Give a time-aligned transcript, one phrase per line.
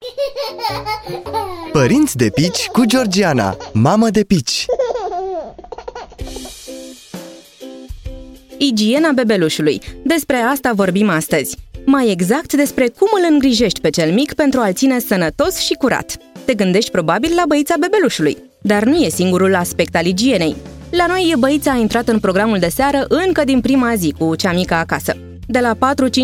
[1.72, 4.64] Părinți de pici cu Georgiana, mamă de pici
[8.58, 9.80] Igiena bebelușului.
[10.04, 11.56] Despre asta vorbim astăzi.
[11.84, 16.16] Mai exact despre cum îl îngrijești pe cel mic pentru a-l ține sănătos și curat.
[16.44, 20.56] Te gândești probabil la băița bebelușului, dar nu e singurul aspect al igienei.
[20.90, 24.52] La noi, băița a intrat în programul de seară încă din prima zi cu cea
[24.52, 25.16] mică acasă.
[25.50, 25.78] De la 4-5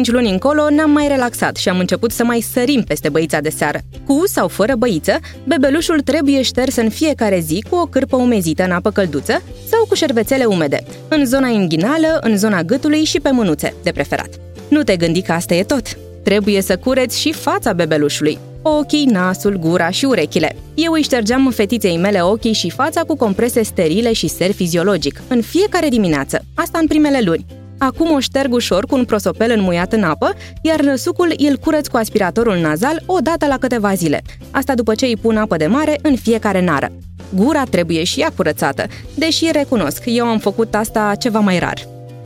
[0.06, 3.78] luni încolo ne-am mai relaxat și am început să mai sărim peste băița de seară.
[4.04, 8.70] Cu sau fără băiță, bebelușul trebuie șters în fiecare zi cu o cârpă umezită în
[8.70, 13.74] apă călduță sau cu șervețele umede, în zona inghinală, în zona gâtului și pe mânuțe,
[13.82, 14.28] de preferat.
[14.68, 15.98] Nu te gândi că asta e tot.
[16.22, 18.38] Trebuie să cureți și fața bebelușului.
[18.62, 20.56] Ochii, nasul, gura și urechile.
[20.74, 25.42] Eu îi ștergeam fetiței mele ochii și fața cu comprese sterile și ser fiziologic, în
[25.42, 27.46] fiecare dimineață, asta în primele luni.
[27.78, 31.96] Acum o șterg ușor cu un prosopel înmuiat în apă, iar năsucul îl curăț cu
[31.96, 34.22] aspiratorul nazal o dată la câteva zile.
[34.50, 36.92] Asta după ce îi pun apă de mare în fiecare nară.
[37.34, 41.78] Gura trebuie și ea curățată, deși recunosc, eu am făcut asta ceva mai rar.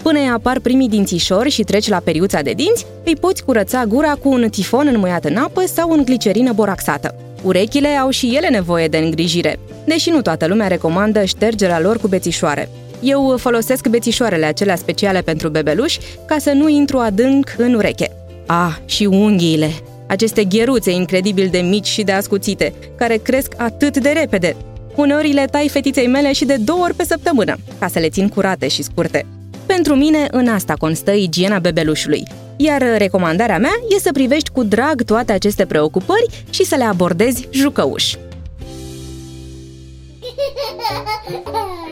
[0.03, 4.15] Până îi apar primii dințișori și treci la periuța de dinți, îi poți curăța gura
[4.15, 7.15] cu un tifon înmuiat în apă sau în glicerină boraxată.
[7.43, 12.09] Urechile au și ele nevoie de îngrijire, deși nu toată lumea recomandă ștergerea lor cu
[12.09, 12.71] bețișoare.
[13.01, 18.11] Eu folosesc bețișoarele acelea speciale pentru bebeluși ca să nu intru adânc în ureche.
[18.47, 19.71] Ah, și unghiile!
[20.07, 24.57] Aceste gheruțe incredibil de mici și de ascuțite, care cresc atât de repede.
[24.97, 28.29] Uneori le tai fetiței mele și de două ori pe săptămână, ca să le țin
[28.29, 29.27] curate și scurte.
[29.67, 32.23] Pentru mine, în asta constă igiena bebelușului,
[32.57, 37.49] iar recomandarea mea e să privești cu drag toate aceste preocupări și să le abordezi
[37.51, 38.19] jucăuși.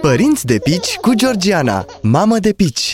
[0.01, 2.93] Părinți de pici cu Georgiana, mamă de pici